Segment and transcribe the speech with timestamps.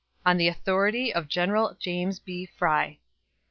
[0.25, 2.47] (On the authority of General James B.
[2.47, 2.97] Fry.)